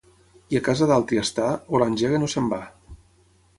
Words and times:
Qui 0.45 0.57
a 0.59 0.61
casa 0.67 0.87
d'altri 0.91 1.19
està, 1.25 1.51
o 1.77 1.83
l'engeguen 1.83 2.29
o 2.29 2.33
se'n 2.35 2.51
va. 2.57 2.61